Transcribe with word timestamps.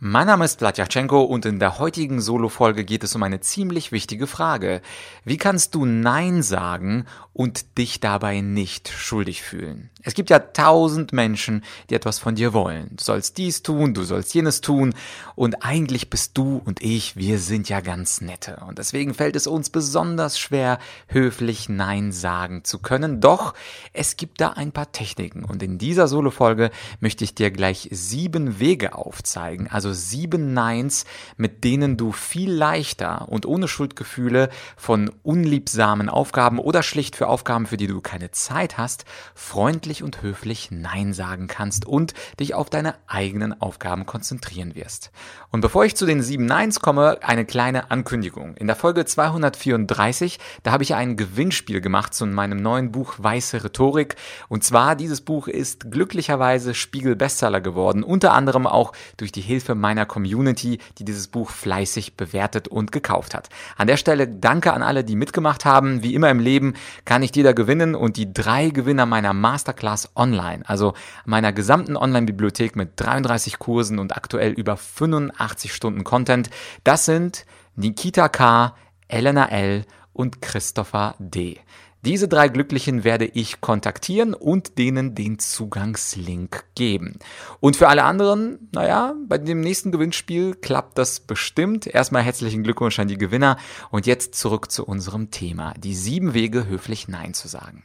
Mein 0.00 0.28
Name 0.28 0.44
ist 0.44 0.60
Vladyachenko 0.60 1.22
und 1.22 1.44
in 1.44 1.58
der 1.58 1.80
heutigen 1.80 2.20
Solo-Folge 2.20 2.84
geht 2.84 3.02
es 3.02 3.16
um 3.16 3.24
eine 3.24 3.40
ziemlich 3.40 3.90
wichtige 3.90 4.28
Frage. 4.28 4.80
Wie 5.24 5.38
kannst 5.38 5.74
du 5.74 5.86
Nein 5.86 6.44
sagen 6.44 7.04
und 7.32 7.76
dich 7.78 7.98
dabei 7.98 8.40
nicht 8.40 8.88
schuldig 8.88 9.42
fühlen? 9.42 9.90
Es 10.04 10.14
gibt 10.14 10.30
ja 10.30 10.38
tausend 10.38 11.12
Menschen, 11.12 11.64
die 11.90 11.96
etwas 11.96 12.20
von 12.20 12.36
dir 12.36 12.52
wollen. 12.52 12.90
Du 12.96 13.02
sollst 13.02 13.38
dies 13.38 13.64
tun, 13.64 13.92
du 13.92 14.04
sollst 14.04 14.32
jenes 14.32 14.60
tun 14.60 14.94
und 15.34 15.64
eigentlich 15.64 16.10
bist 16.10 16.38
du 16.38 16.62
und 16.64 16.80
ich, 16.80 17.16
wir 17.16 17.40
sind 17.40 17.68
ja 17.68 17.80
ganz 17.80 18.20
nette. 18.20 18.62
Und 18.68 18.78
deswegen 18.78 19.14
fällt 19.14 19.34
es 19.34 19.48
uns 19.48 19.68
besonders 19.68 20.38
schwer, 20.38 20.78
höflich 21.08 21.68
Nein 21.68 22.12
sagen 22.12 22.62
zu 22.62 22.78
können. 22.78 23.20
Doch 23.20 23.54
es 23.92 24.16
gibt 24.16 24.40
da 24.40 24.50
ein 24.50 24.70
paar 24.70 24.92
Techniken 24.92 25.44
und 25.44 25.60
in 25.62 25.76
dieser 25.76 26.06
Solo-Folge 26.06 26.70
möchte 27.00 27.24
ich 27.24 27.34
dir 27.34 27.50
gleich 27.50 27.88
sieben 27.90 28.60
Wege 28.60 28.94
aufzeigen, 28.94 29.66
also 29.68 29.87
sieben 29.94 30.54
Neins, 30.54 31.04
mit 31.36 31.64
denen 31.64 31.96
du 31.96 32.12
viel 32.12 32.52
leichter 32.52 33.28
und 33.28 33.46
ohne 33.46 33.68
Schuldgefühle 33.68 34.50
von 34.76 35.10
unliebsamen 35.22 36.08
Aufgaben 36.08 36.58
oder 36.58 36.82
schlicht 36.82 37.16
für 37.16 37.28
Aufgaben, 37.28 37.66
für 37.66 37.76
die 37.76 37.86
du 37.86 38.00
keine 38.00 38.30
Zeit 38.30 38.78
hast, 38.78 39.04
freundlich 39.34 40.02
und 40.02 40.22
höflich 40.22 40.70
Nein 40.70 41.12
sagen 41.12 41.46
kannst 41.46 41.86
und 41.86 42.14
dich 42.40 42.54
auf 42.54 42.70
deine 42.70 42.94
eigenen 43.06 43.60
Aufgaben 43.60 44.06
konzentrieren 44.06 44.74
wirst. 44.74 45.10
Und 45.50 45.60
bevor 45.60 45.84
ich 45.84 45.96
zu 45.96 46.06
den 46.06 46.22
sieben 46.22 46.46
Neins 46.46 46.80
komme, 46.80 47.18
eine 47.22 47.44
kleine 47.44 47.90
Ankündigung. 47.90 48.56
In 48.56 48.66
der 48.66 48.76
Folge 48.76 49.04
234, 49.04 50.38
da 50.62 50.72
habe 50.72 50.82
ich 50.82 50.94
ein 50.94 51.16
Gewinnspiel 51.16 51.80
gemacht 51.80 52.14
zu 52.14 52.26
meinem 52.26 52.60
neuen 52.60 52.92
Buch 52.92 53.14
Weiße 53.18 53.64
Rhetorik. 53.64 54.16
Und 54.48 54.64
zwar, 54.64 54.96
dieses 54.96 55.20
Buch 55.20 55.48
ist 55.48 55.90
glücklicherweise 55.90 56.74
Spiegel-Bestseller 56.74 57.60
geworden, 57.60 58.02
unter 58.02 58.32
anderem 58.32 58.66
auch 58.66 58.92
durch 59.16 59.32
die 59.32 59.40
Hilfe 59.40 59.74
meiner 59.78 60.06
Community, 60.06 60.78
die 60.98 61.04
dieses 61.04 61.28
Buch 61.28 61.50
fleißig 61.50 62.16
bewertet 62.16 62.68
und 62.68 62.92
gekauft 62.92 63.34
hat. 63.34 63.48
An 63.76 63.86
der 63.86 63.96
Stelle 63.96 64.28
danke 64.28 64.72
an 64.72 64.82
alle, 64.82 65.04
die 65.04 65.16
mitgemacht 65.16 65.64
haben. 65.64 66.02
Wie 66.02 66.14
immer 66.14 66.30
im 66.30 66.40
Leben 66.40 66.74
kann 67.04 67.20
nicht 67.20 67.36
jeder 67.36 67.54
gewinnen 67.54 67.94
und 67.94 68.16
die 68.16 68.32
drei 68.32 68.70
Gewinner 68.70 69.06
meiner 69.06 69.32
Masterclass 69.32 70.10
Online, 70.16 70.62
also 70.66 70.94
meiner 71.24 71.52
gesamten 71.52 71.96
Online-Bibliothek 71.96 72.76
mit 72.76 72.92
33 72.96 73.58
Kursen 73.58 73.98
und 73.98 74.16
aktuell 74.16 74.52
über 74.52 74.76
85 74.76 75.74
Stunden 75.74 76.04
Content. 76.04 76.50
Das 76.84 77.04
sind 77.04 77.46
Nikita 77.76 78.28
K., 78.28 78.74
Elena 79.08 79.46
L. 79.46 79.84
und 80.12 80.42
Christopher 80.42 81.14
D. 81.18 81.58
Diese 82.04 82.28
drei 82.28 82.48
Glücklichen 82.48 83.02
werde 83.02 83.24
ich 83.24 83.60
kontaktieren 83.60 84.32
und 84.32 84.78
denen 84.78 85.16
den 85.16 85.40
Zugangslink 85.40 86.64
geben. 86.76 87.18
Und 87.58 87.76
für 87.76 87.88
alle 87.88 88.04
anderen, 88.04 88.68
naja, 88.72 89.14
bei 89.26 89.36
dem 89.36 89.60
nächsten 89.60 89.90
Gewinnspiel 89.90 90.54
klappt 90.54 90.96
das 90.96 91.18
bestimmt. 91.18 91.88
Erstmal 91.88 92.22
herzlichen 92.22 92.62
Glückwunsch 92.62 93.00
an 93.00 93.08
die 93.08 93.18
Gewinner 93.18 93.58
und 93.90 94.06
jetzt 94.06 94.36
zurück 94.36 94.70
zu 94.70 94.86
unserem 94.86 95.32
Thema. 95.32 95.74
Die 95.74 95.94
sieben 95.94 96.34
Wege, 96.34 96.68
höflich 96.68 97.08
Nein 97.08 97.34
zu 97.34 97.48
sagen. 97.48 97.82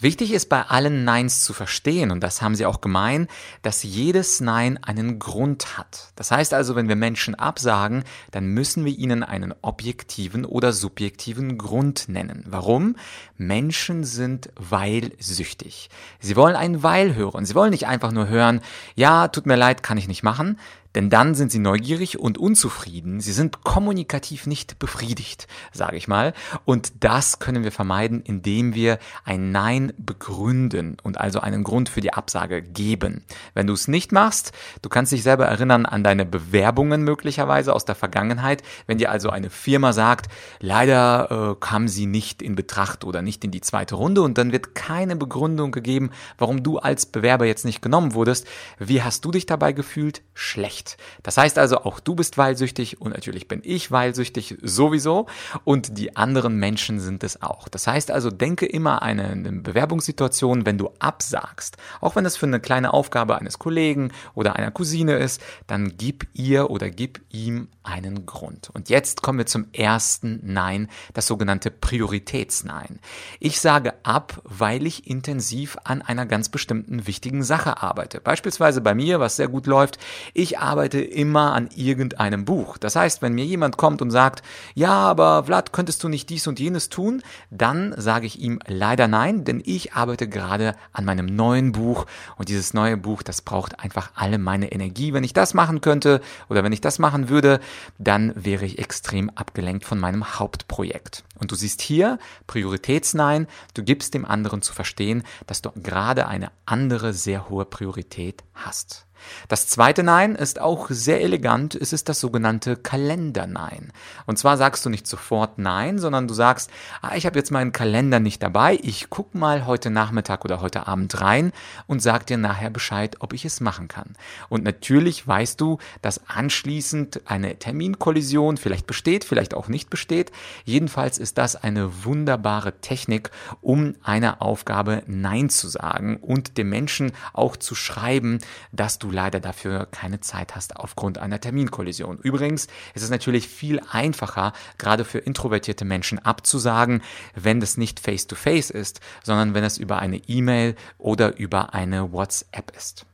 Wichtig 0.00 0.32
ist 0.32 0.48
bei 0.48 0.62
allen 0.62 1.04
Neins 1.04 1.44
zu 1.44 1.52
verstehen, 1.52 2.10
und 2.10 2.20
das 2.20 2.42
haben 2.42 2.54
sie 2.54 2.66
auch 2.66 2.80
gemein, 2.80 3.28
dass 3.62 3.84
jedes 3.84 4.40
Nein 4.40 4.76
einen 4.82 5.18
Grund 5.18 5.78
hat. 5.78 6.12
Das 6.16 6.30
heißt 6.30 6.52
also, 6.52 6.74
wenn 6.74 6.88
wir 6.88 6.96
Menschen 6.96 7.34
absagen, 7.34 8.04
dann 8.32 8.46
müssen 8.46 8.84
wir 8.84 8.98
ihnen 8.98 9.22
einen 9.22 9.54
objektiven 9.62 10.44
oder 10.44 10.72
subjektiven 10.72 11.58
Grund 11.58 12.08
nennen. 12.08 12.44
Warum? 12.46 12.96
Menschen 13.38 14.04
sind 14.04 14.50
weilsüchtig. 14.56 15.90
Sie 16.18 16.36
wollen 16.36 16.56
ein 16.56 16.82
Weil 16.82 17.14
hören. 17.14 17.46
Sie 17.46 17.54
wollen 17.54 17.70
nicht 17.70 17.86
einfach 17.86 18.10
nur 18.10 18.28
hören, 18.28 18.60
ja, 18.96 19.28
tut 19.28 19.46
mir 19.46 19.56
leid, 19.56 19.82
kann 19.82 19.96
ich 19.96 20.08
nicht 20.08 20.22
machen, 20.22 20.58
denn 20.94 21.10
dann 21.10 21.34
sind 21.34 21.50
sie 21.50 21.58
neugierig 21.58 22.18
und 22.18 22.38
unzufrieden. 22.38 23.20
Sie 23.20 23.32
sind 23.32 23.64
kommunikativ 23.64 24.46
nicht 24.46 24.78
befriedigt, 24.78 25.48
sage 25.72 25.96
ich 25.96 26.08
mal. 26.08 26.34
Und 26.64 26.92
das 27.00 27.40
können 27.40 27.64
wir 27.64 27.72
vermeiden, 27.72 28.22
indem 28.22 28.74
wir 28.74 28.98
ein 29.24 29.50
Nein 29.50 29.92
begründen 29.98 30.96
und 31.02 31.18
also 31.18 31.40
einen 31.40 31.64
Grund 31.64 31.88
für 31.88 32.00
die 32.00 32.12
Absage 32.12 32.62
geben. 32.62 33.24
Wenn 33.54 33.66
du 33.66 33.72
es 33.72 33.88
nicht 33.88 34.12
machst, 34.12 34.52
du 34.82 34.88
kannst 34.88 35.12
dich 35.12 35.22
selber 35.22 35.46
erinnern 35.46 35.86
an 35.86 36.04
deine 36.04 36.24
Bewerbungen 36.24 37.02
möglicherweise 37.02 37.72
aus 37.72 37.84
der 37.84 37.94
Vergangenheit. 37.96 38.62
Wenn 38.86 38.98
dir 38.98 39.10
also 39.10 39.30
eine 39.30 39.50
Firma 39.50 39.92
sagt, 39.92 40.30
leider 40.60 41.54
äh, 41.54 41.56
kam 41.58 41.88
sie 41.88 42.06
nicht 42.06 42.40
in 42.40 42.54
Betracht 42.54 43.04
oder 43.04 43.22
nicht 43.22 43.44
in 43.44 43.50
die 43.50 43.60
zweite 43.60 43.96
Runde 43.96 44.22
und 44.22 44.38
dann 44.38 44.52
wird 44.52 44.74
keine 44.74 45.16
Begründung 45.16 45.72
gegeben, 45.72 46.10
warum 46.38 46.62
du 46.62 46.78
als 46.78 47.06
Bewerber 47.06 47.46
jetzt 47.46 47.64
nicht 47.64 47.82
genommen 47.82 48.14
wurdest. 48.14 48.46
Wie 48.78 49.02
hast 49.02 49.24
du 49.24 49.30
dich 49.30 49.46
dabei 49.46 49.72
gefühlt? 49.72 50.22
Schlecht 50.34 50.83
nicht. 50.84 50.96
Das 51.22 51.36
heißt 51.36 51.58
also, 51.58 51.78
auch 51.78 52.00
du 52.00 52.14
bist 52.14 52.38
weilsüchtig 52.38 53.00
und 53.00 53.12
natürlich 53.12 53.48
bin 53.48 53.60
ich 53.64 53.90
weilsüchtig 53.90 54.56
sowieso 54.62 55.26
und 55.64 55.98
die 55.98 56.16
anderen 56.16 56.56
Menschen 56.58 57.00
sind 57.00 57.24
es 57.24 57.42
auch. 57.42 57.68
Das 57.68 57.86
heißt 57.86 58.10
also, 58.10 58.30
denke 58.30 58.66
immer 58.66 59.02
an 59.02 59.20
eine 59.20 59.52
Bewerbungssituation, 59.52 60.66
wenn 60.66 60.78
du 60.78 60.90
absagst, 60.98 61.76
auch 62.00 62.16
wenn 62.16 62.26
es 62.26 62.36
für 62.36 62.46
eine 62.46 62.60
kleine 62.60 62.92
Aufgabe 62.92 63.38
eines 63.38 63.58
Kollegen 63.58 64.12
oder 64.34 64.56
einer 64.56 64.70
Cousine 64.70 65.16
ist, 65.16 65.40
dann 65.66 65.96
gib 65.96 66.26
ihr 66.34 66.70
oder 66.70 66.90
gib 66.90 67.20
ihm 67.30 67.68
einen 67.82 68.26
Grund. 68.26 68.70
Und 68.72 68.88
jetzt 68.88 69.22
kommen 69.22 69.38
wir 69.38 69.46
zum 69.46 69.66
ersten 69.72 70.40
Nein, 70.42 70.88
das 71.12 71.26
sogenannte 71.26 71.70
Prioritätsnein. 71.70 72.98
Ich 73.40 73.60
sage 73.60 73.94
ab, 74.02 74.40
weil 74.44 74.86
ich 74.86 75.06
intensiv 75.06 75.76
an 75.84 76.02
einer 76.02 76.26
ganz 76.26 76.48
bestimmten 76.48 77.06
wichtigen 77.06 77.42
Sache 77.42 77.82
arbeite. 77.82 78.20
Beispielsweise 78.20 78.80
bei 78.80 78.94
mir, 78.94 79.20
was 79.20 79.36
sehr 79.36 79.48
gut 79.48 79.66
läuft, 79.66 79.98
ich 80.32 80.58
arbeite 80.58 80.73
arbeite 80.74 81.00
immer 81.00 81.52
an 81.52 81.68
irgendeinem 81.76 82.44
Buch. 82.44 82.78
Das 82.78 82.96
heißt, 82.96 83.22
wenn 83.22 83.32
mir 83.32 83.44
jemand 83.44 83.76
kommt 83.76 84.02
und 84.02 84.10
sagt, 84.10 84.42
ja, 84.74 84.90
aber 84.90 85.44
Vlad, 85.44 85.72
könntest 85.72 86.02
du 86.02 86.08
nicht 86.08 86.28
dies 86.30 86.48
und 86.48 86.58
jenes 86.58 86.88
tun? 86.88 87.22
Dann 87.52 87.94
sage 87.96 88.26
ich 88.26 88.40
ihm 88.40 88.58
leider 88.66 89.06
nein, 89.06 89.44
denn 89.44 89.62
ich 89.64 89.92
arbeite 89.92 90.28
gerade 90.28 90.74
an 90.92 91.04
meinem 91.04 91.26
neuen 91.26 91.70
Buch 91.70 92.06
und 92.36 92.48
dieses 92.48 92.74
neue 92.74 92.96
Buch, 92.96 93.22
das 93.22 93.40
braucht 93.40 93.78
einfach 93.78 94.10
alle 94.16 94.38
meine 94.38 94.72
Energie. 94.72 95.12
Wenn 95.12 95.22
ich 95.22 95.32
das 95.32 95.54
machen 95.54 95.80
könnte 95.80 96.20
oder 96.48 96.64
wenn 96.64 96.72
ich 96.72 96.80
das 96.80 96.98
machen 96.98 97.28
würde, 97.28 97.60
dann 97.98 98.32
wäre 98.34 98.64
ich 98.64 98.80
extrem 98.80 99.30
abgelenkt 99.30 99.84
von 99.84 100.00
meinem 100.00 100.40
Hauptprojekt. 100.40 101.22
Und 101.38 101.52
du 101.52 101.54
siehst 101.54 101.82
hier 101.82 102.18
Prioritätsnein, 102.48 103.46
du 103.74 103.84
gibst 103.84 104.12
dem 104.12 104.24
anderen 104.24 104.60
zu 104.60 104.72
verstehen, 104.72 105.22
dass 105.46 105.62
du 105.62 105.70
gerade 105.76 106.26
eine 106.26 106.50
andere 106.66 107.12
sehr 107.12 107.48
hohe 107.48 107.64
Priorität 107.64 108.42
hast. 108.54 109.06
Das 109.48 109.68
zweite 109.68 110.02
Nein 110.02 110.34
ist 110.34 110.60
auch 110.60 110.88
sehr 110.90 111.20
elegant, 111.20 111.74
es 111.74 111.92
ist 111.92 112.08
das 112.08 112.20
sogenannte 112.20 112.76
Kalender-Nein. 112.76 113.92
Und 114.26 114.38
zwar 114.38 114.56
sagst 114.56 114.84
du 114.84 114.90
nicht 114.90 115.06
sofort 115.06 115.58
Nein, 115.58 115.98
sondern 115.98 116.28
du 116.28 116.34
sagst, 116.34 116.70
ah, 117.02 117.14
ich 117.16 117.26
habe 117.26 117.38
jetzt 117.38 117.50
meinen 117.50 117.72
Kalender 117.72 118.20
nicht 118.20 118.42
dabei, 118.42 118.78
ich 118.82 119.10
guck 119.10 119.34
mal 119.34 119.66
heute 119.66 119.90
Nachmittag 119.90 120.44
oder 120.44 120.60
heute 120.60 120.86
Abend 120.86 121.20
rein 121.20 121.52
und 121.86 122.00
sag 122.00 122.26
dir 122.26 122.38
nachher 122.38 122.70
Bescheid, 122.70 123.16
ob 123.20 123.32
ich 123.32 123.44
es 123.44 123.60
machen 123.60 123.88
kann. 123.88 124.16
Und 124.48 124.64
natürlich 124.64 125.26
weißt 125.26 125.60
du, 125.60 125.78
dass 126.02 126.28
anschließend 126.28 127.22
eine 127.26 127.58
Terminkollision 127.58 128.56
vielleicht 128.56 128.86
besteht, 128.86 129.24
vielleicht 129.24 129.54
auch 129.54 129.68
nicht 129.68 129.90
besteht. 129.90 130.32
Jedenfalls 130.64 131.18
ist 131.18 131.38
das 131.38 131.56
eine 131.56 132.04
wunderbare 132.04 132.80
Technik, 132.80 133.30
um 133.60 133.94
einer 134.02 134.42
Aufgabe 134.42 135.02
Nein 135.06 135.50
zu 135.50 135.68
sagen 135.68 136.16
und 136.16 136.58
dem 136.58 136.68
Menschen 136.68 137.12
auch 137.32 137.56
zu 137.56 137.74
schreiben, 137.74 138.38
dass 138.72 138.98
du 138.98 139.10
leider 139.14 139.40
dafür 139.40 139.86
keine 139.90 140.20
Zeit 140.20 140.54
hast 140.54 140.76
aufgrund 140.76 141.18
einer 141.18 141.40
Terminkollision. 141.40 142.18
Übrigens 142.18 142.66
ist 142.94 143.02
es 143.02 143.10
natürlich 143.10 143.48
viel 143.48 143.80
einfacher, 143.90 144.52
gerade 144.76 145.04
für 145.04 145.18
introvertierte 145.18 145.84
Menschen 145.84 146.18
abzusagen, 146.18 147.02
wenn 147.34 147.60
das 147.60 147.76
nicht 147.76 148.00
face-to-face 148.00 148.70
-face 148.70 148.74
ist, 148.74 149.00
sondern 149.22 149.54
wenn 149.54 149.64
es 149.64 149.78
über 149.78 149.98
eine 150.00 150.18
E-Mail 150.18 150.74
oder 150.98 151.38
über 151.38 151.72
eine 151.72 152.12
WhatsApp 152.12 152.76
ist. 152.76 153.06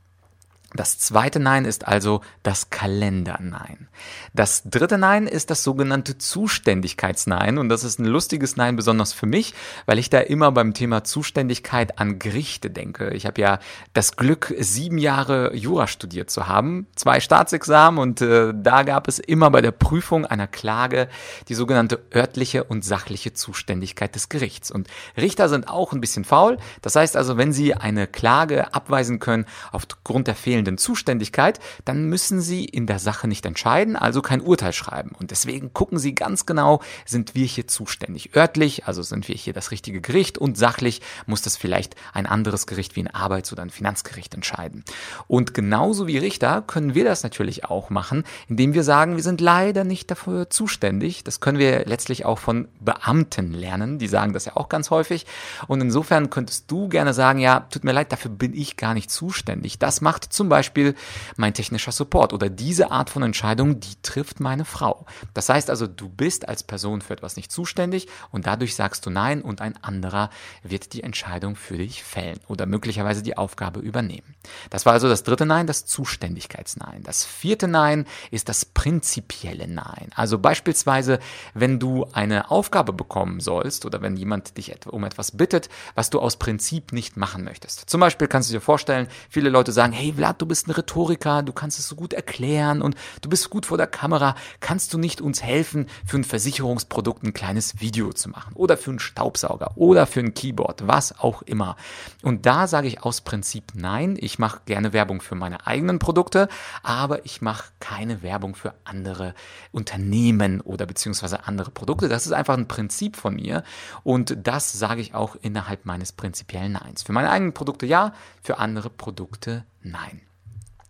Das 0.73 0.97
zweite 0.99 1.39
Nein 1.39 1.65
ist 1.65 1.85
also 1.87 2.21
das 2.43 2.69
Kalender-Nein. 2.69 3.89
Das 4.33 4.63
dritte 4.63 4.97
Nein 4.97 5.27
ist 5.27 5.49
das 5.49 5.63
sogenannte 5.63 6.17
Zuständigkeitsnein 6.17 7.57
und 7.57 7.67
das 7.67 7.83
ist 7.83 7.99
ein 7.99 8.05
lustiges 8.05 8.55
Nein 8.55 8.77
besonders 8.77 9.11
für 9.11 9.25
mich, 9.25 9.53
weil 9.85 9.99
ich 9.99 10.09
da 10.09 10.19
immer 10.19 10.51
beim 10.53 10.73
Thema 10.73 11.03
Zuständigkeit 11.03 11.99
an 11.99 12.19
Gerichte 12.19 12.69
denke. 12.69 13.09
Ich 13.09 13.25
habe 13.25 13.41
ja 13.41 13.59
das 13.93 14.15
Glück, 14.15 14.53
sieben 14.59 14.97
Jahre 14.97 15.53
Jura 15.53 15.87
studiert 15.87 16.29
zu 16.29 16.47
haben, 16.47 16.87
zwei 16.95 17.19
Staatsexamen 17.19 17.99
und 17.99 18.21
äh, 18.21 18.53
da 18.55 18.83
gab 18.83 19.09
es 19.09 19.19
immer 19.19 19.51
bei 19.51 19.61
der 19.61 19.71
Prüfung 19.71 20.25
einer 20.25 20.47
Klage 20.47 21.09
die 21.49 21.55
sogenannte 21.55 22.01
örtliche 22.15 22.63
und 22.63 22.85
sachliche 22.85 23.33
Zuständigkeit 23.33 24.15
des 24.15 24.29
Gerichts. 24.29 24.71
Und 24.71 24.87
Richter 25.17 25.49
sind 25.49 25.67
auch 25.67 25.91
ein 25.91 26.01
bisschen 26.01 26.23
faul. 26.23 26.57
Das 26.81 26.95
heißt 26.95 27.17
also, 27.17 27.37
wenn 27.37 27.51
sie 27.51 27.73
eine 27.73 28.07
Klage 28.07 28.73
abweisen 28.73 29.19
können 29.19 29.45
aufgrund 29.73 30.27
der 30.27 30.35
fehlenden 30.35 30.60
fehlenden 30.61 30.77
Zuständigkeit, 30.77 31.59
dann 31.85 32.05
müssen 32.05 32.39
Sie 32.39 32.65
in 32.65 32.85
der 32.85 32.99
Sache 32.99 33.27
nicht 33.27 33.45
entscheiden, 33.47 33.95
also 33.95 34.21
kein 34.21 34.41
Urteil 34.41 34.73
schreiben. 34.73 35.11
Und 35.17 35.31
deswegen 35.31 35.73
gucken 35.73 35.97
Sie 35.97 36.13
ganz 36.13 36.45
genau, 36.45 36.81
sind 37.05 37.33
wir 37.33 37.45
hier 37.47 37.67
zuständig? 37.67 38.35
Örtlich, 38.35 38.85
also 38.85 39.01
sind 39.01 39.27
wir 39.27 39.35
hier 39.35 39.53
das 39.53 39.71
richtige 39.71 40.01
Gericht 40.01 40.37
und 40.37 40.57
sachlich 40.57 41.01
muss 41.25 41.41
das 41.41 41.57
vielleicht 41.57 41.95
ein 42.13 42.27
anderes 42.27 42.67
Gericht 42.67 42.95
wie 42.95 43.01
ein 43.01 43.07
Arbeits- 43.07 43.51
oder 43.51 43.63
ein 43.63 43.71
Finanzgericht 43.71 44.35
entscheiden. 44.35 44.83
Und 45.27 45.55
genauso 45.55 46.05
wie 46.05 46.19
Richter 46.19 46.61
können 46.61 46.93
wir 46.93 47.05
das 47.05 47.23
natürlich 47.23 47.65
auch 47.65 47.89
machen, 47.89 48.23
indem 48.47 48.75
wir 48.75 48.83
sagen, 48.83 49.15
wir 49.15 49.23
sind 49.23 49.41
leider 49.41 49.83
nicht 49.83 50.11
dafür 50.11 50.51
zuständig. 50.51 51.23
Das 51.23 51.39
können 51.39 51.57
wir 51.57 51.85
letztlich 51.85 52.25
auch 52.25 52.37
von 52.37 52.67
Beamten 52.79 53.51
lernen. 53.51 53.97
Die 53.97 54.07
sagen 54.07 54.33
das 54.33 54.45
ja 54.45 54.55
auch 54.55 54.69
ganz 54.69 54.91
häufig. 54.91 55.25
Und 55.67 55.81
insofern 55.81 56.29
könntest 56.29 56.69
du 56.69 56.87
gerne 56.87 57.15
sagen, 57.15 57.39
ja, 57.39 57.61
tut 57.61 57.83
mir 57.83 57.93
leid, 57.93 58.11
dafür 58.11 58.29
bin 58.29 58.53
ich 58.53 58.77
gar 58.77 58.93
nicht 58.93 59.09
zuständig. 59.09 59.79
Das 59.79 60.01
macht 60.01 60.31
zum 60.31 60.49
Beispiel 60.51 60.95
mein 61.35 61.55
technischer 61.55 61.91
Support 61.91 62.31
oder 62.33 62.49
diese 62.49 62.91
Art 62.91 63.09
von 63.09 63.23
Entscheidung, 63.23 63.79
die 63.79 63.95
trifft 64.03 64.39
meine 64.39 64.65
Frau. 64.65 65.05
Das 65.33 65.49
heißt 65.49 65.71
also, 65.71 65.87
du 65.87 66.07
bist 66.07 66.47
als 66.47 66.61
Person 66.61 67.01
für 67.01 67.13
etwas 67.13 67.35
nicht 67.35 67.51
zuständig 67.51 68.07
und 68.31 68.45
dadurch 68.45 68.75
sagst 68.75 69.05
du 69.05 69.09
nein 69.09 69.41
und 69.41 69.61
ein 69.61 69.75
anderer 69.83 70.29
wird 70.61 70.93
die 70.93 71.01
Entscheidung 71.01 71.55
für 71.55 71.77
dich 71.77 72.03
fällen 72.03 72.39
oder 72.47 72.65
möglicherweise 72.65 73.23
die 73.23 73.37
Aufgabe 73.37 73.79
übernehmen. 73.79 74.35
Das 74.69 74.85
war 74.85 74.93
also 74.93 75.09
das 75.09 75.23
dritte 75.23 75.45
Nein, 75.45 75.67
das 75.67 75.85
Zuständigkeitsnein. 75.85 77.03
Das 77.03 77.25
vierte 77.25 77.67
Nein 77.67 78.05
ist 78.29 78.49
das 78.49 78.65
prinzipielle 78.65 79.67
Nein. 79.67 80.09
Also 80.15 80.37
beispielsweise, 80.37 81.19
wenn 81.53 81.79
du 81.79 82.05
eine 82.13 82.51
Aufgabe 82.51 82.93
bekommen 82.93 83.39
sollst 83.39 83.85
oder 83.85 84.01
wenn 84.01 84.17
jemand 84.17 84.57
dich 84.57 84.71
um 84.87 85.03
etwas 85.03 85.31
bittet, 85.31 85.69
was 85.95 86.09
du 86.09 86.19
aus 86.19 86.37
Prinzip 86.37 86.91
nicht 86.91 87.17
machen 87.17 87.43
möchtest. 87.43 87.89
Zum 87.89 88.01
Beispiel 88.01 88.27
kannst 88.27 88.49
du 88.49 88.53
dir 88.53 88.61
vorstellen, 88.61 89.07
viele 89.29 89.49
Leute 89.49 89.71
sagen, 89.71 89.93
hey 89.93 90.13
Vlad, 90.13 90.40
du 90.41 90.45
bist 90.45 90.67
ein 90.67 90.71
Rhetoriker, 90.71 91.43
du 91.43 91.53
kannst 91.53 91.79
es 91.79 91.87
so 91.87 91.95
gut 91.95 92.13
erklären 92.13 92.81
und 92.81 92.95
du 93.21 93.29
bist 93.29 93.49
gut 93.49 93.65
vor 93.65 93.77
der 93.77 93.87
Kamera, 93.87 94.35
kannst 94.59 94.93
du 94.93 94.97
nicht 94.97 95.21
uns 95.21 95.43
helfen, 95.43 95.87
für 96.05 96.17
ein 96.17 96.23
Versicherungsprodukt 96.23 97.23
ein 97.23 97.33
kleines 97.33 97.79
Video 97.79 98.11
zu 98.11 98.29
machen 98.29 98.53
oder 98.55 98.77
für 98.77 98.89
einen 98.89 98.99
Staubsauger 98.99 99.71
oder 99.75 100.07
für 100.07 100.19
ein 100.21 100.33
Keyboard, 100.33 100.87
was 100.87 101.19
auch 101.19 101.41
immer. 101.43 101.75
Und 102.23 102.45
da 102.45 102.67
sage 102.67 102.87
ich 102.87 103.03
aus 103.03 103.21
Prinzip 103.21 103.73
nein, 103.75 104.17
ich 104.19 104.39
mache 104.39 104.61
gerne 104.65 104.93
Werbung 104.93 105.21
für 105.21 105.35
meine 105.35 105.67
eigenen 105.67 105.99
Produkte, 105.99 106.47
aber 106.81 107.25
ich 107.25 107.41
mache 107.41 107.71
keine 107.79 108.23
Werbung 108.23 108.55
für 108.55 108.73
andere 108.83 109.35
Unternehmen 109.71 110.61
oder 110.61 110.85
beziehungsweise 110.85 111.45
andere 111.47 111.71
Produkte. 111.71 112.09
Das 112.09 112.25
ist 112.25 112.31
einfach 112.31 112.57
ein 112.57 112.67
Prinzip 112.67 113.15
von 113.15 113.35
mir 113.35 113.63
und 114.03 114.35
das 114.43 114.71
sage 114.73 115.01
ich 115.01 115.13
auch 115.13 115.35
innerhalb 115.41 115.85
meines 115.85 116.11
prinzipiellen 116.11 116.71
Neins. 116.71 117.03
Für 117.03 117.13
meine 117.13 117.29
eigenen 117.29 117.53
Produkte 117.53 117.85
ja, 117.85 118.13
für 118.41 118.57
andere 118.57 118.89
Produkte 118.89 119.65
nein. 119.81 120.21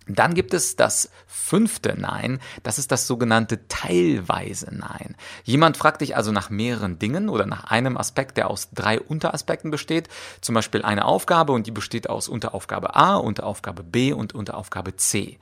Dann 0.07 0.33
gibt 0.33 0.53
es 0.53 0.75
das 0.75 1.11
fünfte 1.27 1.95
Nein, 1.97 2.39
das 2.63 2.79
ist 2.79 2.91
das 2.91 3.05
sogenannte 3.05 3.67
teilweise 3.67 4.73
Nein. 4.73 5.15
Jemand 5.43 5.77
fragt 5.77 6.01
dich 6.01 6.15
also 6.15 6.31
nach 6.31 6.49
mehreren 6.49 6.97
Dingen 6.97 7.29
oder 7.29 7.45
nach 7.45 7.65
einem 7.65 7.97
Aspekt, 7.97 8.37
der 8.37 8.49
aus 8.49 8.69
drei 8.73 8.99
Unteraspekten 8.99 9.69
besteht, 9.69 10.09
zum 10.41 10.55
Beispiel 10.55 10.81
eine 10.81 11.05
Aufgabe 11.05 11.53
und 11.53 11.67
die 11.67 11.71
besteht 11.71 12.09
aus 12.09 12.29
Unteraufgabe 12.29 12.95
A, 12.95 13.15
Unteraufgabe 13.15 13.83
B 13.83 14.11
und 14.11 14.33
Unteraufgabe 14.33 14.95
C. 14.95 15.37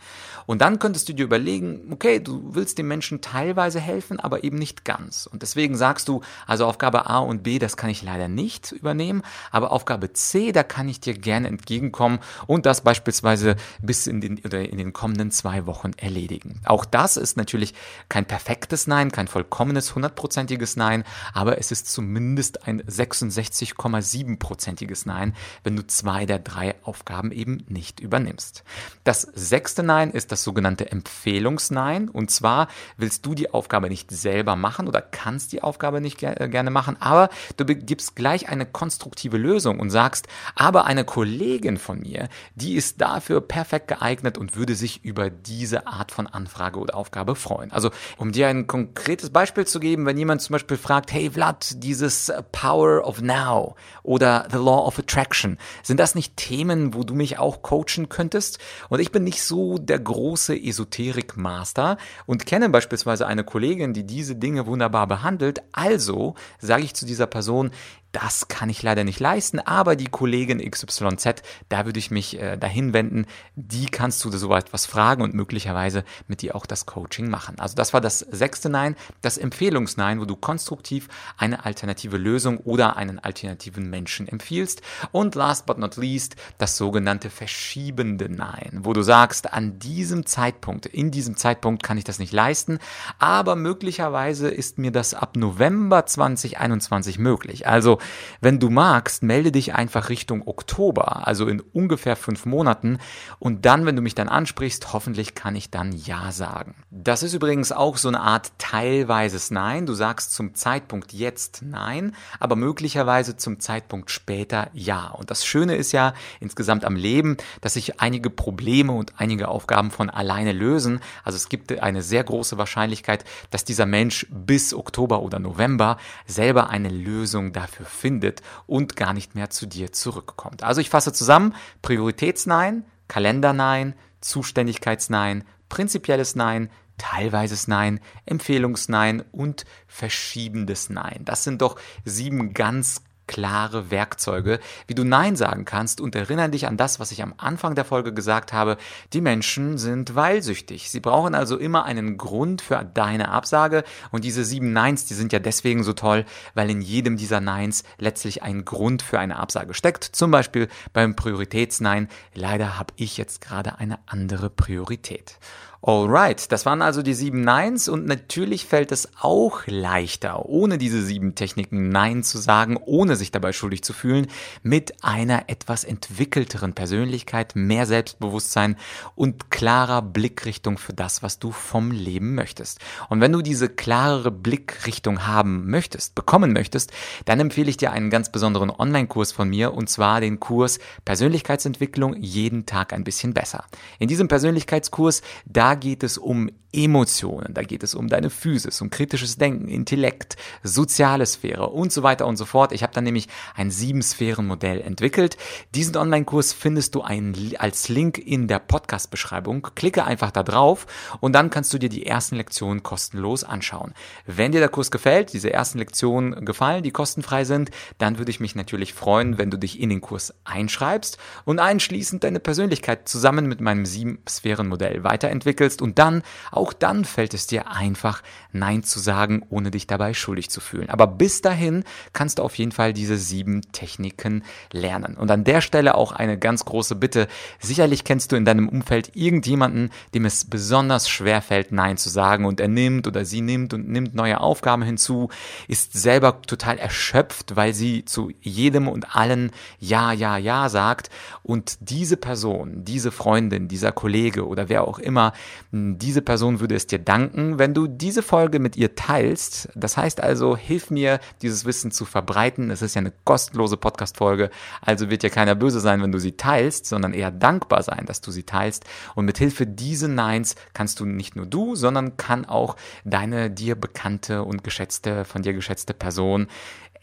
Und 0.46 0.62
dann 0.62 0.80
könntest 0.80 1.08
du 1.08 1.14
dir 1.14 1.26
überlegen, 1.26 1.90
okay, 1.92 2.20
du 2.20 2.56
willst 2.56 2.80
dem 2.80 2.88
Menschen 2.88 3.22
teilweise 3.22 3.80
helfen, 3.80 4.20
aber 4.20 4.44
eben 4.44 4.58
nicht 4.58 4.84
ganz. 4.84 5.26
Und 5.26 5.42
deswegen 5.42 5.78
sagst 5.78 6.08
du, 6.08 6.22
also 6.48 6.66
Aufgabe 6.66 7.08
A 7.08 7.20
und 7.20 7.44
B, 7.44 7.60
das 7.60 7.78
kann 7.78 7.92
ich 7.92 8.02
leider 8.02 8.28
nicht 8.28 8.72
übernehmen, 8.72 9.22
aber 9.52 9.72
Aufgabe 9.72 10.12
C, 10.12 10.52
da 10.52 10.64
kann 10.64 10.90
ich 10.90 11.00
dir 11.00 11.14
gerne 11.14 11.48
entgegenkommen 11.48 12.20
und 12.48 12.66
das 12.66 12.82
beispielsweise 12.82 13.56
bis 13.82 14.08
in 14.08 14.22
den 14.22 14.38
in 14.58 14.78
den 14.78 14.94
kommenden 14.94 15.32
zwei 15.32 15.66
Wochen 15.66 15.94
erledigen. 15.98 16.62
Auch 16.66 16.86
das 16.86 17.18
ist 17.18 17.36
natürlich 17.38 17.74
kein 18.10 18.26
perfektes 18.26 18.86
Nein, 18.88 19.12
kein 19.12 19.28
vollkommenes, 19.28 19.96
hundertprozentiges 19.96 20.76
Nein, 20.76 21.04
aber 21.34 21.58
es 21.58 21.72
ist 21.72 21.92
zumindest 21.92 22.68
ein 22.68 22.82
66,7-prozentiges 22.82 25.06
Nein, 25.06 25.34
wenn 25.64 25.76
du 25.76 25.86
zwei 25.86 26.26
der 26.26 26.40
drei 26.40 26.74
Aufgaben 26.84 27.32
eben 27.32 27.64
nicht 27.68 28.00
übernimmst. 28.00 28.64
Das 29.04 29.22
sechste 29.22 29.84
Nein 29.84 30.10
ist 30.12 30.32
das 30.32 30.44
sogenannte 30.44 30.92
Empfehlungsnein 30.92 32.10
und 32.10 32.32
zwar 32.32 32.68
willst 32.98 33.26
du 33.26 33.36
die 33.36 33.54
Aufgabe 33.54 33.90
nicht 33.90 34.12
selber 34.12 34.56
machen 34.56 34.88
oder 34.88 35.02
kannst 35.02 35.52
die 35.52 35.62
Aufgabe 35.62 36.00
nicht 36.02 36.24
äh, 36.24 36.48
gerne 36.50 36.72
machen, 36.72 36.98
aber 37.00 37.30
du 37.58 37.66
gibst 37.66 38.16
gleich 38.16 38.50
eine 38.50 38.66
konstruktive 38.66 39.38
Lösung 39.38 39.80
und 39.80 39.90
sagst, 39.90 40.28
aber 40.56 40.86
eine 40.86 41.06
Kollegin 41.06 41.78
von 41.78 42.00
mir, 42.00 42.30
die 42.56 42.76
ist 42.76 43.02
dafür 43.02 43.42
perfekt 43.42 43.88
geeignet 43.88 44.38
und 44.40 44.56
würde 44.56 44.74
sich 44.74 45.04
über 45.04 45.30
diese 45.30 45.86
Art 45.86 46.12
von 46.12 46.26
Anfrage 46.26 46.80
oder 46.80 46.96
Aufgabe 46.96 47.36
freuen. 47.36 47.72
Also, 47.72 47.92
um 48.18 48.32
dir 48.32 48.48
ein 48.48 48.66
konkretes 48.66 49.30
Beispiel 49.30 49.68
zu 49.68 49.80
geben, 49.80 50.06
wenn 50.06 50.18
jemand 50.18 50.42
zum 50.42 50.54
Beispiel 50.54 50.78
fragt, 50.78 51.12
hey 51.12 51.30
Vlad, 51.32 51.84
dieses 51.84 52.32
Power 52.52 53.06
of 53.06 53.22
Now 53.22 53.76
oder 54.02 54.48
The 54.50 54.58
Law 54.58 54.88
of 54.88 54.98
Attraction, 54.98 55.58
sind 55.84 56.00
das 56.00 56.16
nicht 56.16 56.38
Themen, 56.38 56.94
wo 56.94 57.04
du 57.04 57.14
mich 57.14 57.38
auch 57.38 57.62
coachen 57.62 58.10
könntest? 58.10 58.60
Und 58.88 59.00
ich 59.00 59.12
bin 59.12 59.24
nicht 59.24 59.44
so 59.44 59.78
der 59.78 60.00
große 60.00 60.58
Esoterik-Master 60.58 61.98
und 62.26 62.46
kenne 62.46 62.70
beispielsweise 62.70 63.28
eine 63.28 63.44
Kollegin, 63.44 63.94
die 63.94 64.06
diese 64.06 64.36
Dinge 64.36 64.66
wunderbar 64.66 65.08
behandelt. 65.08 65.62
Also 65.74 66.36
sage 66.60 66.84
ich 66.84 66.94
zu 66.94 67.06
dieser 67.06 67.28
Person, 67.28 67.72
das 68.12 68.48
kann 68.48 68.70
ich 68.70 68.82
leider 68.82 69.04
nicht 69.04 69.20
leisten, 69.20 69.60
aber 69.60 69.96
die 69.96 70.08
Kollegin 70.08 70.60
XYZ, 70.60 71.44
da 71.70 71.86
würde 71.86 72.00
ich 72.00 72.10
mich 72.10 72.40
äh, 72.40 72.58
dahin 72.58 72.94
wenden, 72.94 73.26
die 73.56 73.86
kannst 73.86 74.24
du 74.26 74.32
so 74.32 74.54
etwas 74.56 74.86
fragen 74.86 75.22
und 75.22 75.34
möglicherweise 75.34 76.04
mit 76.28 76.42
dir 76.42 76.56
auch 76.56 76.66
das 76.66 76.86
Coaching 76.86 77.30
machen. 77.30 77.60
Also 77.60 77.76
das 77.76 77.94
war 77.94 78.02
das 78.02 78.20
sechste 78.20 78.70
Nein, 78.70 78.96
das 79.22 79.38
Empfehlungsnein, 79.38 80.20
wo 80.20 80.26
du 80.26 80.36
konstruktiv 80.36 81.08
eine 81.38 81.66
alternative 81.66 82.18
Lösung 82.18 82.58
oder 82.58 82.98
einen 82.98 83.20
alternativen 83.20 83.90
Menschen 83.90 84.28
empfiehlst. 84.28 84.82
Und 85.12 85.36
last 85.36 85.66
but 85.68 85.78
not 85.78 85.98
least, 85.98 86.36
das 86.58 86.78
sogenannte 86.78 87.30
verschiebende 87.30 88.30
Nein, 88.30 88.80
wo 88.82 88.94
du 88.94 89.04
sagst, 89.04 89.54
an 89.54 89.78
diesem 89.78 90.26
Zeitpunkt, 90.26 90.88
in 90.88 91.12
diesem 91.12 91.38
Zeitpunkt 91.38 91.84
kann 91.84 91.98
ich 91.98 92.04
das 92.04 92.20
nicht 92.20 92.34
leisten, 92.34 92.80
aber 93.20 93.56
möglicherweise 93.56 94.50
ist 94.50 94.80
mir 94.80 94.92
das 94.92 95.14
ab 95.14 95.36
November 95.36 96.06
2021 96.06 97.20
möglich. 97.20 97.68
Also 97.68 97.99
wenn 98.42 98.60
du 98.60 98.70
magst, 98.70 99.24
melde 99.24 99.52
dich 99.52 99.74
einfach 99.74 100.10
Richtung 100.10 100.48
Oktober, 100.48 101.28
also 101.28 101.48
in 101.48 101.62
ungefähr 101.62 102.16
fünf 102.16 102.46
Monaten. 102.46 103.00
Und 103.40 103.66
dann, 103.66 103.86
wenn 103.86 103.96
du 103.96 104.02
mich 104.02 104.16
dann 104.16 104.30
ansprichst, 104.30 104.94
hoffentlich 104.94 105.36
kann 105.36 105.56
ich 105.56 105.72
dann 105.72 105.92
Ja 105.92 106.32
sagen. 106.32 106.76
Das 106.92 107.24
ist 107.24 107.34
übrigens 107.34 107.72
auch 107.72 107.98
so 107.98 108.08
eine 108.08 108.22
Art 108.22 108.52
teilweises 108.58 109.52
Nein. 109.52 109.86
Du 109.86 109.94
sagst 109.94 110.34
zum 110.34 110.56
Zeitpunkt 110.56 111.14
jetzt 111.14 111.62
Nein, 111.62 112.16
aber 112.40 112.56
möglicherweise 112.56 113.38
zum 113.38 113.60
Zeitpunkt 113.60 114.12
später 114.12 114.70
Ja. 114.74 115.08
Und 115.08 115.32
das 115.32 115.46
Schöne 115.46 115.76
ist 115.76 115.92
ja 115.92 116.14
insgesamt 116.40 116.86
am 116.86 116.96
Leben, 116.96 117.38
dass 117.62 117.74
sich 117.74 118.00
einige 118.00 118.30
Probleme 118.30 118.92
und 118.92 119.14
einige 119.18 119.48
Aufgaben 119.48 119.92
von 119.92 120.10
alleine 120.10 120.52
lösen. 120.52 121.00
Also 121.24 121.36
es 121.36 121.50
gibt 121.50 121.78
eine 121.80 122.02
sehr 122.02 122.24
große 122.24 122.58
Wahrscheinlichkeit, 122.58 123.26
dass 123.52 123.64
dieser 123.64 123.86
Mensch 123.86 124.28
bis 124.30 124.74
Oktober 124.74 125.22
oder 125.22 125.40
November 125.40 125.98
selber 126.26 126.70
eine 126.70 126.90
Lösung 126.90 127.54
dafür 127.54 127.86
findet 127.90 128.42
und 128.68 128.96
gar 128.96 129.14
nicht 129.14 129.36
mehr 129.36 129.50
zu 129.50 129.66
dir 129.66 129.92
zurückkommt. 129.92 130.64
Also 130.64 130.82
ich 130.82 130.90
fasse 130.90 131.14
zusammen, 131.14 131.56
Prioritätsnein, 131.82 132.86
Kalendernein, 133.08 133.96
Zuständigkeitsnein, 134.22 135.44
prinzipielles 135.70 136.36
Nein, 136.36 136.70
teilweises 136.98 137.68
Nein, 137.68 138.00
Empfehlungsnein 138.26 139.24
und 139.32 139.66
verschiebendes 139.88 140.90
Nein. 140.90 141.22
Das 141.26 141.44
sind 141.44 141.62
doch 141.62 141.80
sieben 142.06 142.54
ganz 142.54 143.02
klare 143.30 143.92
Werkzeuge, 143.92 144.60
wie 144.88 144.96
du 144.96 145.04
Nein 145.04 145.36
sagen 145.36 145.64
kannst 145.64 146.02
und 146.02 146.16
erinnere 146.16 146.50
dich 146.50 146.66
an 146.66 146.78
das, 146.78 147.00
was 147.00 147.12
ich 147.12 147.22
am 147.22 147.36
Anfang 147.38 147.76
der 147.76 147.86
Folge 147.86 148.12
gesagt 148.12 148.54
habe. 148.54 148.76
Die 149.14 149.22
Menschen 149.22 149.78
sind 149.78 150.16
weilsüchtig. 150.16 150.90
Sie 150.90 151.00
brauchen 151.00 151.36
also 151.36 151.56
immer 151.56 151.86
einen 151.86 152.18
Grund 152.18 152.64
für 152.64 152.84
deine 152.84 153.30
Absage 153.30 153.84
und 154.10 154.24
diese 154.24 154.44
sieben 154.44 154.74
Neins, 154.74 155.06
die 155.06 155.14
sind 155.14 155.32
ja 155.32 155.38
deswegen 155.38 155.84
so 155.84 155.94
toll, 155.94 156.26
weil 156.56 156.72
in 156.72 156.82
jedem 156.82 157.18
dieser 157.18 157.40
Neins 157.40 157.84
letztlich 158.00 158.42
ein 158.42 158.66
Grund 158.66 159.04
für 159.04 159.20
eine 159.20 159.36
Absage 159.36 159.76
steckt. 159.76 160.04
Zum 160.04 160.32
Beispiel 160.32 160.68
beim 160.92 161.16
Prioritätsnein. 161.16 162.08
Leider 162.34 162.80
habe 162.80 162.96
ich 162.96 163.16
jetzt 163.18 163.42
gerade 163.42 163.78
eine 163.78 164.00
andere 164.08 164.50
Priorität. 164.50 165.38
Alright, 165.82 166.52
das 166.52 166.66
waren 166.66 166.82
also 166.82 167.02
die 167.02 167.14
sieben 167.14 167.40
Neins 167.40 167.88
und 167.88 168.06
natürlich 168.06 168.66
fällt 168.66 168.92
es 168.92 169.08
auch 169.22 169.62
leichter, 169.66 170.46
ohne 170.46 170.78
diese 170.78 171.02
sieben 171.02 171.36
Techniken 171.36 171.88
Nein 171.88 172.22
zu 172.22 172.38
sagen, 172.38 172.76
ohne 172.76 173.16
sich 173.16 173.32
dabei 173.32 173.54
schuldig 173.54 173.82
zu 173.82 173.94
fühlen, 173.94 174.28
mit 174.62 175.06
einer 175.06 175.48
etwas 175.48 175.86
entwickelteren 175.86 176.74
Persönlichkeit, 176.74 177.56
mehr 177.56 177.86
Selbstbewusstsein 177.86 178.76
und 179.16 179.52
klarer 179.52 180.02
Blickrichtung 180.02 180.78
für 180.78 180.92
das, 180.92 181.24
was 181.24 181.40
du 181.40 181.52
vom 181.52 181.92
Leben 181.92 182.36
möchtest. 182.36 182.80
Und 183.08 183.22
wenn 183.22 183.32
du 183.32 183.42
diese 183.42 183.70
klarere 183.70 184.32
Blickrichtung 184.32 185.28
haben 185.28 185.70
möchtest, 185.70 186.14
bekommen 186.14 186.52
möchtest, 186.52 186.92
dann 187.24 187.40
empfehle 187.40 187.70
ich 187.70 187.78
dir 187.78 187.94
einen 187.94 188.10
ganz 188.10 188.34
besonderen 188.34 188.70
Online-Kurs 188.70 189.32
von 189.32 189.48
mir 189.50 189.74
und 189.74 189.90
zwar 189.90 190.20
den 190.20 190.42
Kurs 190.42 190.80
Persönlichkeitsentwicklung 191.06 192.18
jeden 192.18 192.66
Tag 192.66 192.92
ein 192.92 193.06
bisschen 193.06 193.34
besser. 193.34 193.64
In 193.98 194.10
diesem 194.10 194.28
Persönlichkeitskurs, 194.28 195.22
da 195.46 195.69
da 195.70 195.76
geht 195.76 196.02
es 196.02 196.18
um 196.18 196.50
Emotionen, 196.72 197.54
da 197.56 197.64
geht 197.64 197.82
es 197.82 197.96
um 197.96 198.10
deine 198.10 198.30
Physis, 198.30 198.80
um 198.82 198.92
kritisches 198.92 199.38
Denken, 199.38 199.68
Intellekt, 199.68 200.36
soziale 200.62 201.26
Sphäre 201.26 201.70
und 201.70 201.92
so 201.92 202.04
weiter 202.04 202.28
und 202.28 202.38
so 202.38 202.46
fort. 202.46 202.72
Ich 202.74 202.84
habe 202.84 202.94
dann 202.94 203.04
nämlich 203.04 203.28
ein 203.56 203.72
Sieben-Sphären-Modell 203.72 204.82
entwickelt. 204.82 205.38
Diesen 205.74 205.98
Online-Kurs 205.98 206.54
findest 206.54 206.94
du 206.94 207.02
ein, 207.02 207.36
als 207.58 207.90
Link 207.90 208.20
in 208.20 208.48
der 208.48 208.60
Podcast-Beschreibung. 208.60 209.68
Klicke 209.76 210.06
einfach 210.06 210.30
da 210.30 210.44
drauf 210.44 210.86
und 211.20 211.34
dann 211.34 211.50
kannst 211.50 211.74
du 211.74 211.80
dir 211.80 211.90
die 211.90 212.06
ersten 212.06 212.36
Lektionen 212.36 212.84
kostenlos 212.84 213.44
anschauen. 213.44 213.94
Wenn 214.28 214.52
dir 214.52 214.60
der 214.60 214.70
Kurs 214.70 214.92
gefällt, 214.92 215.34
diese 215.34 215.52
ersten 215.52 215.80
Lektionen 215.80 216.46
gefallen, 216.46 216.84
die 216.84 216.92
kostenfrei 216.92 217.46
sind, 217.46 217.72
dann 217.98 218.20
würde 218.20 218.30
ich 218.30 218.40
mich 218.40 218.54
natürlich 218.54 218.94
freuen, 218.94 219.40
wenn 219.40 219.50
du 219.50 219.58
dich 219.58 219.80
in 219.80 219.90
den 219.90 220.02
Kurs 220.02 220.36
einschreibst 220.44 221.18
und 221.46 221.58
einschließend 221.58 222.24
deine 222.24 222.40
Persönlichkeit 222.40 223.10
zusammen 223.10 223.48
mit 223.48 223.60
meinem 223.60 223.88
Sieben-Sphären-Modell 223.88 225.04
weiterentwickelst 225.04 225.59
entwickelst 225.60 225.82
und 225.82 226.00
dann, 226.00 226.24
auch 226.52 226.74
dann 226.74 227.06
fällt 227.06 227.34
es 227.34 227.48
dir 227.48 227.70
einfach, 227.70 228.22
Nein 228.52 228.84
zu 228.84 229.00
sagen, 229.00 229.46
ohne 229.50 229.70
dich 229.70 229.86
dabei 229.86 230.14
schuldig 230.14 230.50
zu 230.50 230.60
fühlen. 230.60 230.90
Aber 230.90 231.06
bis 231.06 231.42
dahin 231.42 231.84
kannst 232.14 232.40
du 232.40 232.44
auf 232.44 232.56
jeden 232.56 232.72
Fall 232.72 232.94
diese 232.94 233.18
sieben 233.18 233.62
Techniken 233.72 234.44
lernen. 234.72 235.16
Und 235.16 235.30
an 235.30 235.44
der 235.44 235.62
Stelle 235.62 235.94
auch 235.96 236.12
eine 236.14 236.38
ganz 236.38 236.66
große 236.66 236.96
Bitte. 236.96 237.28
Sicherlich 237.60 238.04
kennst 238.04 238.32
du 238.32 238.36
in 238.36 238.46
deinem 238.46 238.68
Umfeld 238.68 239.16
irgendjemanden, 239.16 239.92
dem 240.14 240.26
es 240.26 240.46
besonders 240.46 241.10
schwer 241.10 241.42
fällt, 241.42 241.72
Nein 241.72 241.98
zu 241.98 242.10
sagen 242.10 242.46
und 242.46 242.60
er 242.60 242.68
nimmt 242.68 243.08
oder 243.08 243.24
sie 243.24 243.42
nimmt 243.42 243.74
und 243.74 243.88
nimmt 243.88 244.16
neue 244.16 244.40
Aufgaben 244.40 244.82
hinzu, 244.82 245.30
ist 245.68 245.94
selber 245.94 246.42
total 246.42 246.80
erschöpft, 246.80 247.56
weil 247.56 247.74
sie 247.74 248.06
zu 248.06 248.32
jedem 248.42 248.88
und 248.88 249.16
allen 249.16 249.52
Ja, 249.80 250.12
Ja, 250.12 250.38
Ja 250.38 250.70
sagt 250.70 251.10
und 251.44 251.78
diese 251.82 252.18
Person, 252.18 252.84
diese 252.84 253.12
Freundin, 253.12 253.68
dieser 253.68 253.92
Kollege 253.92 254.48
oder 254.48 254.70
wer 254.70 254.88
auch 254.88 254.98
immer 254.98 255.34
diese 255.72 256.22
Person 256.22 256.60
würde 256.60 256.76
es 256.76 256.88
dir 256.88 257.00
danken, 257.00 257.60
wenn 257.60 257.74
du 257.74 257.88
diese 257.88 258.24
Folge 258.24 258.60
mit 258.60 258.76
ihr 258.78 258.96
teilst. 258.96 259.70
Das 259.76 259.98
heißt 259.98 260.22
also, 260.22 260.58
hilf 260.58 260.90
mir, 260.90 261.20
dieses 261.42 261.66
Wissen 261.66 261.92
zu 261.92 262.06
verbreiten. 262.06 262.72
Es 262.72 262.82
ist 262.82 262.96
ja 262.96 263.00
eine 263.00 263.14
kostenlose 263.24 263.78
Podcast-Folge, 263.78 264.50
also 264.82 265.10
wird 265.10 265.24
ja 265.24 265.30
keiner 265.30 265.56
böse 265.56 265.80
sein, 265.80 266.02
wenn 266.02 266.12
du 266.12 266.20
sie 266.20 266.34
teilst, 266.34 266.86
sondern 266.86 267.14
eher 267.14 267.32
dankbar 267.32 267.84
sein, 267.84 268.06
dass 268.06 268.22
du 268.22 268.32
sie 268.32 268.44
teilst. 268.44 268.86
Und 269.16 269.26
mit 269.26 269.38
Hilfe 269.38 269.66
dieser 269.66 270.08
Neins 270.08 270.56
kannst 270.74 271.00
du 271.00 271.06
nicht 271.06 271.36
nur 271.36 271.46
du, 271.46 271.76
sondern 271.76 272.18
kann 272.18 272.46
auch 272.46 272.76
deine 273.04 273.50
dir 273.50 273.76
bekannte 273.76 274.44
und 274.44 274.64
geschätzte, 274.64 275.26
von 275.26 275.42
dir 275.42 275.54
geschätzte 275.54 275.94
Person 275.94 276.48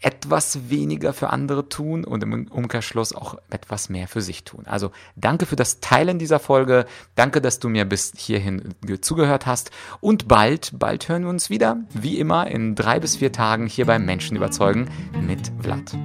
etwas 0.01 0.69
weniger 0.69 1.13
für 1.13 1.29
andere 1.29 1.69
tun 1.69 2.03
und 2.03 2.23
im 2.23 2.47
Umkehrschluss 2.47 3.13
auch 3.13 3.37
etwas 3.49 3.89
mehr 3.89 4.07
für 4.07 4.21
sich 4.21 4.43
tun. 4.43 4.65
Also 4.65 4.91
danke 5.15 5.45
für 5.45 5.55
das 5.55 5.79
Teilen 5.79 6.19
dieser 6.19 6.39
Folge. 6.39 6.85
Danke, 7.15 7.41
dass 7.41 7.59
du 7.59 7.69
mir 7.69 7.85
bis 7.85 8.13
hierhin 8.15 8.75
zugehört 9.01 9.45
hast. 9.45 9.71
Und 9.99 10.27
bald, 10.27 10.71
bald 10.73 11.09
hören 11.09 11.23
wir 11.23 11.29
uns 11.29 11.49
wieder, 11.49 11.77
wie 11.93 12.19
immer, 12.19 12.47
in 12.47 12.75
drei 12.75 12.99
bis 12.99 13.17
vier 13.17 13.31
Tagen 13.31 13.67
hier 13.67 13.85
beim 13.85 14.05
Menschen 14.05 14.37
überzeugen 14.37 14.89
mit 15.21 15.51
Vlad. 15.61 15.95